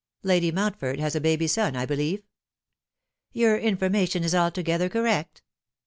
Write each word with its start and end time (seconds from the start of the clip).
Lady 0.23 0.51
Mountford 0.51 0.99
has 0.99 1.15
a 1.15 1.21
baby 1.21 1.45
son, 1.45 1.75
I 1.75 1.85
believe?"" 1.85 2.23
Your 3.33 3.55
information 3.59 4.23
is 4.23 4.33
altogether 4.33 4.89
correct." 4.89 5.43